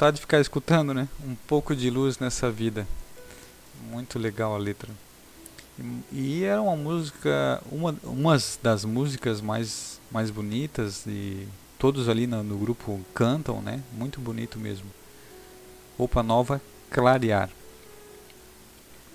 Vontade 0.00 0.14
de 0.14 0.22
ficar 0.22 0.40
escutando, 0.40 0.94
né? 0.94 1.06
Um 1.22 1.34
pouco 1.46 1.76
de 1.76 1.90
luz 1.90 2.18
nessa 2.18 2.50
vida. 2.50 2.86
Muito 3.90 4.18
legal 4.18 4.54
a 4.54 4.58
letra. 4.58 4.88
E, 6.10 6.42
era 6.42 6.62
uma 6.62 6.74
música, 6.74 7.62
uma, 7.70 7.94
uma 8.02 8.38
das 8.62 8.86
músicas 8.86 9.42
mais, 9.42 10.00
mais 10.10 10.30
bonitas 10.30 11.04
e 11.06 11.46
todos 11.78 12.08
ali 12.08 12.26
no, 12.26 12.42
no 12.42 12.56
grupo 12.56 12.98
cantam, 13.12 13.60
né? 13.60 13.82
Muito 13.92 14.22
bonito 14.22 14.58
mesmo. 14.58 14.86
Roupa 15.98 16.22
Nova 16.22 16.62
Clarear. 16.90 17.50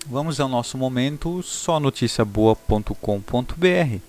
Vamos 0.06 0.38
ao 0.38 0.48
nosso 0.48 0.78
momento 0.78 1.42
só 1.42 1.80
noticiaboa.com.br. 1.80 4.00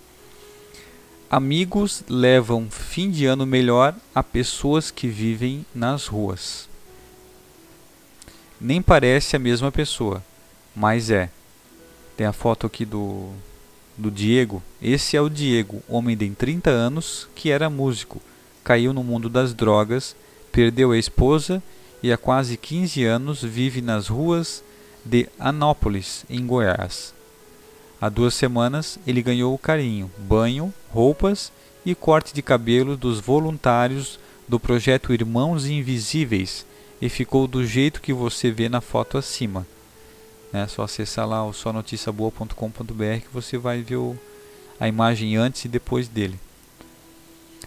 Amigos 1.29 2.03
levam 2.07 2.69
fim 2.69 3.09
de 3.09 3.25
ano 3.25 3.47
melhor 3.47 3.95
a 4.13 4.21
pessoas 4.21 4.91
que 4.91 5.07
vivem 5.07 5.65
nas 5.73 6.05
ruas. 6.05 6.66
Nem 8.59 8.81
parece 8.81 9.35
a 9.35 9.39
mesma 9.39 9.71
pessoa, 9.71 10.23
mas 10.75 11.11
é. 11.11 11.29
Tem 12.15 12.25
a 12.25 12.33
foto 12.33 12.65
aqui 12.65 12.85
do, 12.85 13.29
do 13.95 14.09
Diego. 14.09 14.63
Esse 14.81 15.15
é 15.15 15.21
o 15.21 15.29
Diego, 15.29 15.83
homem 15.87 16.17
de 16.17 16.27
30 16.31 16.71
anos 16.71 17.27
que 17.35 17.51
era 17.51 17.69
músico, 17.69 18.19
caiu 18.63 18.93
no 18.93 19.03
mundo 19.03 19.29
das 19.29 19.53
drogas, 19.53 20.15
perdeu 20.51 20.91
a 20.91 20.97
esposa 20.97 21.61
e 22.01 22.11
há 22.11 22.17
quase 22.17 22.57
15 22.57 23.03
anos 23.03 23.43
vive 23.43 23.79
nas 23.79 24.07
ruas 24.07 24.63
de 25.05 25.29
Anópolis, 25.39 26.25
em 26.27 26.45
Goiás. 26.45 27.13
Há 28.01 28.09
duas 28.09 28.33
semanas 28.33 28.97
ele 29.05 29.21
ganhou 29.21 29.53
o 29.53 29.59
carinho, 29.59 30.11
banho, 30.17 30.73
roupas 30.91 31.51
e 31.85 31.93
corte 31.93 32.33
de 32.33 32.41
cabelo 32.41 32.97
dos 32.97 33.19
voluntários 33.19 34.19
do 34.47 34.59
projeto 34.59 35.13
Irmãos 35.13 35.65
Invisíveis 35.67 36.65
e 37.01 37.09
ficou 37.09 37.47
do 37.47 37.65
jeito 37.65 38.01
que 38.01 38.13
você 38.13 38.51
vê 38.51 38.69
na 38.69 38.81
foto 38.81 39.17
acima. 39.17 39.65
É 40.53 40.65
só 40.67 40.83
acessar 40.83 41.27
lá 41.27 41.45
o 41.45 41.53
sonoticiaboa.com.br 41.53 43.21
que 43.21 43.33
você 43.33 43.57
vai 43.57 43.81
ver 43.81 43.97
o, 43.97 44.17
a 44.79 44.87
imagem 44.87 45.35
antes 45.35 45.65
e 45.65 45.67
depois 45.67 46.07
dele. 46.07 46.39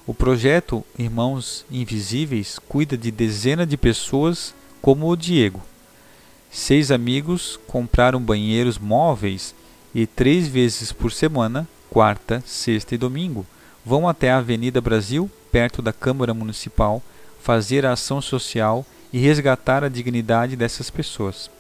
O 0.07 0.15
projeto 0.15 0.85
Irmãos 0.99 1.65
Invisíveis 1.71 2.59
cuida 2.59 2.97
de 2.97 3.11
dezenas 3.11 3.69
de 3.69 3.77
pessoas 3.77 4.55
como 4.81 5.09
o 5.09 5.17
Diego, 5.17 5.63
Seis 6.53 6.91
amigos 6.91 7.61
compraram 7.69 8.21
banheiros 8.21 8.77
móveis 8.77 9.55
e 9.95 10.05
três 10.05 10.49
vezes 10.49 10.91
por 10.91 11.13
semana, 11.13 11.67
quarta, 11.89 12.43
sexta 12.45 12.97
e 12.97 12.99
domingo, 12.99 13.47
vão 13.87 14.09
até 14.09 14.33
a 14.33 14.39
Avenida 14.39 14.81
Brasil, 14.81 15.31
perto 15.53 15.81
da 15.81 15.93
Câmara 15.93 16.35
Municipal, 16.35 17.01
fazer 17.41 17.87
a 17.87 17.93
ação 17.93 18.21
social 18.21 18.85
e 19.13 19.19
resgatar 19.19 19.85
a 19.85 19.89
dignidade 19.89 20.57
dessas 20.57 20.91
pessoas. 20.91 21.51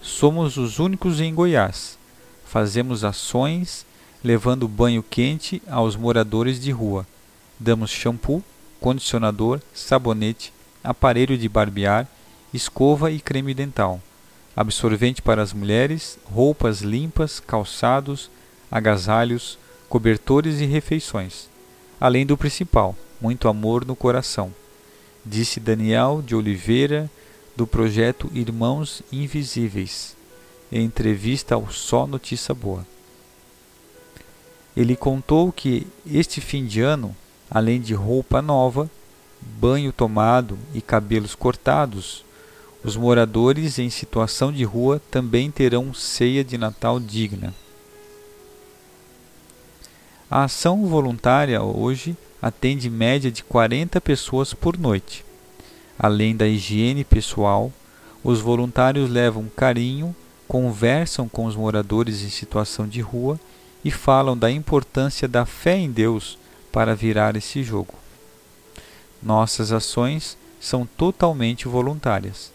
Somos 0.00 0.56
os 0.56 0.78
únicos 0.78 1.20
em 1.20 1.34
Goiás. 1.34 1.98
Fazemos 2.44 3.04
ações 3.04 3.86
levando 4.22 4.68
banho 4.68 5.02
quente 5.02 5.62
aos 5.68 5.96
moradores 5.96 6.60
de 6.60 6.70
rua. 6.70 7.06
Damos 7.58 7.90
shampoo, 7.90 8.42
condicionador, 8.80 9.60
sabonete, 9.72 10.52
aparelho 10.82 11.36
de 11.38 11.48
barbear 11.48 12.08
escova 12.54 13.10
e 13.10 13.18
creme 13.18 13.52
dental, 13.52 14.00
absorvente 14.54 15.20
para 15.20 15.42
as 15.42 15.52
mulheres, 15.52 16.18
roupas 16.24 16.82
limpas, 16.82 17.40
calçados, 17.40 18.30
agasalhos, 18.70 19.58
cobertores 19.88 20.60
e 20.60 20.64
refeições. 20.64 21.48
Além 22.00 22.24
do 22.24 22.36
principal, 22.36 22.94
muito 23.20 23.48
amor 23.48 23.84
no 23.84 23.96
coração, 23.96 24.54
disse 25.24 25.58
Daniel 25.58 26.22
de 26.24 26.34
Oliveira, 26.34 27.10
do 27.56 27.66
projeto 27.66 28.30
Irmãos 28.34 29.02
Invisíveis, 29.12 30.16
em 30.70 30.84
entrevista 30.84 31.54
ao 31.54 31.70
Só 31.70 32.06
Notícia 32.06 32.54
Boa. 32.54 32.84
Ele 34.76 34.96
contou 34.96 35.52
que 35.52 35.86
este 36.04 36.40
fim 36.40 36.66
de 36.66 36.80
ano, 36.80 37.14
além 37.48 37.80
de 37.80 37.94
roupa 37.94 38.42
nova, 38.42 38.90
banho 39.40 39.92
tomado 39.92 40.58
e 40.74 40.80
cabelos 40.80 41.34
cortados, 41.34 42.24
os 42.82 42.96
moradores 42.96 43.78
em 43.78 43.88
situação 43.88 44.52
de 44.52 44.64
rua 44.64 45.00
também 45.10 45.50
terão 45.50 45.94
ceia 45.94 46.44
de 46.44 46.58
Natal 46.58 46.98
digna. 46.98 47.54
A 50.30 50.44
ação 50.44 50.86
voluntária 50.86 51.62
hoje 51.62 52.16
atende 52.44 52.90
média 52.90 53.30
de 53.30 53.42
40 53.42 54.00
pessoas 54.00 54.52
por 54.52 54.76
noite. 54.76 55.24
Além 55.98 56.36
da 56.36 56.46
higiene 56.46 57.04
pessoal, 57.04 57.72
os 58.22 58.40
voluntários 58.40 59.08
levam 59.08 59.48
carinho, 59.56 60.14
conversam 60.46 61.28
com 61.28 61.46
os 61.46 61.56
moradores 61.56 62.22
em 62.22 62.30
situação 62.30 62.86
de 62.86 63.00
rua 63.00 63.38
e 63.84 63.90
falam 63.90 64.36
da 64.36 64.50
importância 64.50 65.26
da 65.28 65.46
fé 65.46 65.78
em 65.78 65.90
Deus 65.90 66.36
para 66.72 66.94
virar 66.94 67.36
esse 67.36 67.62
jogo. 67.62 67.94
Nossas 69.22 69.72
ações 69.72 70.36
são 70.60 70.84
totalmente 70.84 71.68
voluntárias 71.68 72.52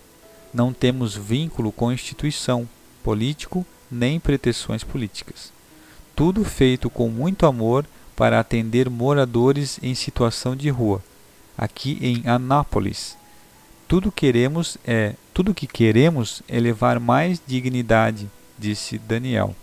não 0.54 0.73
temos 0.73 1.15
vínculo 1.15 1.71
com 1.71 1.91
instituição, 1.91 2.67
político 3.04 3.65
nem 3.89 4.19
pretensões 4.19 4.84
políticas. 4.84 5.52
Tudo 6.15 6.43
feito 6.43 6.89
com 6.89 7.08
muito 7.08 7.45
amor 7.45 7.86
para 8.20 8.38
atender 8.38 8.90
moradores 8.90 9.80
em 9.82 9.96
situação 9.96 10.54
de 10.54 10.70
rua, 10.70 11.02
aqui 11.58 11.98
em 12.02 12.30
Anápolis. 12.30 13.16
Tudo 13.88 14.12
queremos 14.12 14.78
é, 14.86 15.16
tudo 15.34 15.54
que 15.54 15.66
queremos 15.66 16.44
é 16.46 16.60
levar 16.60 17.00
mais 17.00 17.42
dignidade, 17.48 18.30
disse 18.58 18.98
Daniel. 18.98 19.56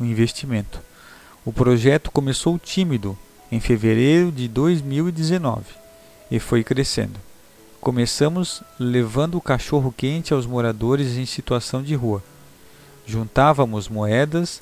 O 0.00 0.04
investimento. 0.04 0.82
O 1.44 1.52
projeto 1.52 2.10
começou 2.10 2.58
tímido 2.58 3.16
em 3.52 3.60
fevereiro 3.60 4.32
de 4.32 4.48
2019 4.48 5.62
e 6.28 6.40
foi 6.40 6.64
crescendo. 6.64 7.20
Começamos 7.80 8.64
levando 8.80 9.36
o 9.36 9.40
cachorro 9.40 9.94
quente 9.96 10.34
aos 10.34 10.44
moradores 10.44 11.16
em 11.16 11.24
situação 11.24 11.84
de 11.84 11.94
rua. 11.94 12.20
Juntávamos 13.06 13.88
moedas 13.88 14.60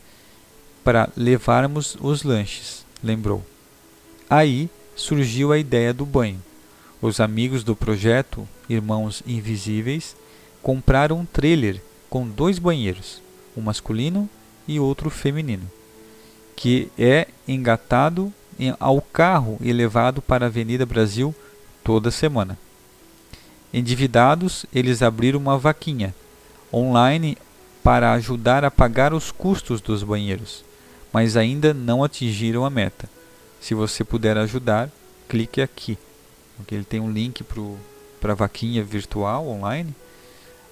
para 0.88 1.10
levarmos 1.14 1.98
os 2.00 2.22
lanches, 2.22 2.82
lembrou. 3.04 3.44
Aí 4.30 4.70
surgiu 4.96 5.52
a 5.52 5.58
ideia 5.58 5.92
do 5.92 6.06
banho. 6.06 6.42
Os 7.02 7.20
amigos 7.20 7.62
do 7.62 7.76
projeto, 7.76 8.48
Irmãos 8.70 9.22
Invisíveis, 9.26 10.16
compraram 10.62 11.18
um 11.18 11.26
trailer 11.26 11.82
com 12.08 12.26
dois 12.26 12.58
banheiros, 12.58 13.20
um 13.54 13.60
masculino 13.60 14.30
e 14.66 14.80
outro 14.80 15.10
feminino, 15.10 15.70
que 16.56 16.90
é 16.98 17.28
engatado 17.46 18.32
ao 18.80 19.02
carro 19.02 19.58
e 19.60 19.70
levado 19.74 20.22
para 20.22 20.46
a 20.46 20.48
Avenida 20.48 20.86
Brasil 20.86 21.34
toda 21.84 22.10
semana. 22.10 22.56
Endividados, 23.74 24.64
eles 24.74 25.02
abriram 25.02 25.38
uma 25.38 25.58
vaquinha 25.58 26.14
online 26.72 27.36
para 27.84 28.14
ajudar 28.14 28.64
a 28.64 28.70
pagar 28.70 29.12
os 29.12 29.30
custos 29.30 29.82
dos 29.82 30.02
banheiros, 30.02 30.66
mas 31.12 31.36
ainda 31.36 31.72
não 31.72 32.02
atingiram 32.04 32.64
a 32.64 32.70
meta. 32.70 33.08
Se 33.60 33.74
você 33.74 34.04
puder 34.04 34.36
ajudar, 34.38 34.90
clique 35.28 35.60
aqui. 35.60 35.98
Ele 36.70 36.84
tem 36.84 37.00
um 37.00 37.10
link 37.10 37.44
para 38.20 38.32
a 38.32 38.36
vaquinha 38.36 38.82
virtual 38.82 39.46
online. 39.48 39.94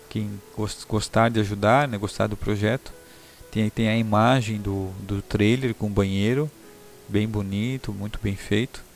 Quem 0.09 0.41
gostar 0.89 1.31
de 1.31 1.41
ajudar, 1.41 1.89
né, 1.89 1.99
gostar 1.99 2.27
do 2.27 2.37
projeto, 2.37 2.93
tem, 3.51 3.69
tem 3.71 3.89
a 3.89 3.97
imagem 3.97 4.59
do, 4.59 4.91
do 5.03 5.23
trailer 5.23 5.75
com 5.75 5.87
o 5.87 5.91
banheiro, 5.91 6.51
bem 7.09 7.27
bonito, 7.29 7.93
muito 7.93 8.19
bem 8.23 8.37
feito 8.37 8.87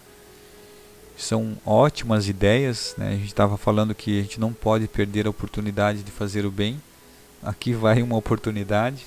são 1.23 1.57
ótimas 1.65 2.29
ideias. 2.29 2.95
Né? 2.97 3.09
A 3.09 3.13
gente 3.13 3.27
estava 3.27 3.57
falando 3.57 3.95
que 3.95 4.19
a 4.19 4.23
gente 4.23 4.41
não 4.41 4.53
pode 4.53 4.89
perder 4.89 5.27
a 5.27 5.31
oportunidade 5.31 6.03
de 6.03 6.11
fazer 6.11 6.47
o 6.47 6.51
bem. 6.51 6.81
Aqui 7.43 7.73
vai 7.73 8.03
uma 8.03 8.17
oportunidade. 8.17 9.05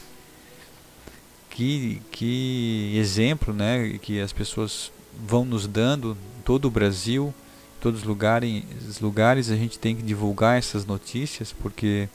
Que, 1.55 2.01
que 2.11 2.93
exemplo 2.95 3.53
né? 3.53 3.99
que 4.01 4.19
as 4.19 4.33
pessoas 4.33 4.91
vão 5.27 5.45
nos 5.45 5.67
dando 5.67 6.17
em 6.39 6.41
todo 6.41 6.65
o 6.65 6.71
Brasil, 6.71 7.31
em 7.77 7.81
todos 7.81 8.01
os 8.01 8.05
lugares, 8.07 8.63
lugares 8.99 9.51
a 9.51 9.55
gente 9.55 9.77
tem 9.77 9.95
que 9.95 10.01
divulgar 10.01 10.57
essas 10.57 10.83
notícias, 10.83 11.53
porque 11.53 12.09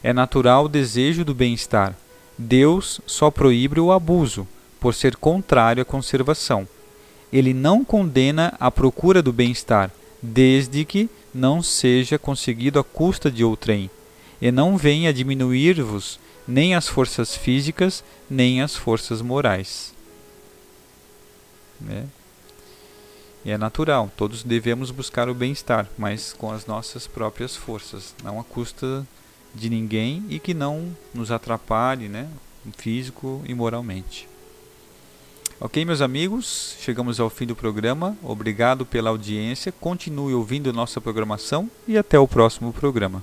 É 0.02 0.12
natural 0.12 0.66
o 0.66 0.68
desejo 0.68 1.24
do 1.24 1.34
bem-estar. 1.34 1.96
Deus 2.36 3.00
só 3.06 3.30
proíbe 3.30 3.80
o 3.80 3.92
abuso, 3.92 4.46
por 4.80 4.94
ser 4.94 5.16
contrário 5.16 5.82
à 5.82 5.84
conservação 5.84 6.66
ele 7.32 7.54
não 7.54 7.82
condena 7.82 8.54
a 8.60 8.70
procura 8.70 9.22
do 9.22 9.32
bem-estar, 9.32 9.90
desde 10.20 10.84
que 10.84 11.08
não 11.32 11.62
seja 11.62 12.18
conseguido 12.18 12.78
à 12.78 12.84
custa 12.84 13.30
de 13.30 13.42
outrem, 13.42 13.90
e 14.40 14.52
não 14.52 14.76
venha 14.76 15.12
diminuir-vos 15.14 16.20
nem 16.46 16.74
as 16.74 16.86
forças 16.86 17.34
físicas, 17.34 18.04
nem 18.28 18.60
as 18.60 18.76
forças 18.76 19.22
morais. 19.22 19.91
Né? 21.82 22.06
E 23.44 23.50
é 23.50 23.58
natural, 23.58 24.10
todos 24.16 24.42
devemos 24.42 24.90
buscar 24.90 25.28
o 25.28 25.34
bem-estar, 25.34 25.88
mas 25.98 26.32
com 26.32 26.52
as 26.52 26.64
nossas 26.66 27.06
próprias 27.06 27.56
forças, 27.56 28.14
não 28.22 28.38
à 28.38 28.44
custa 28.44 29.06
de 29.54 29.68
ninguém 29.68 30.24
e 30.28 30.38
que 30.38 30.54
não 30.54 30.96
nos 31.12 31.30
atrapalhe, 31.30 32.08
né, 32.08 32.28
físico 32.76 33.42
e 33.44 33.52
moralmente. 33.52 34.28
Ok, 35.60 35.84
meus 35.84 36.00
amigos, 36.00 36.76
chegamos 36.80 37.20
ao 37.20 37.30
fim 37.30 37.46
do 37.46 37.54
programa. 37.54 38.16
Obrigado 38.22 38.84
pela 38.84 39.10
audiência. 39.10 39.70
Continue 39.70 40.34
ouvindo 40.34 40.72
nossa 40.72 41.00
programação 41.00 41.70
e 41.86 41.96
até 41.96 42.18
o 42.18 42.26
próximo 42.26 42.72
programa. 42.72 43.22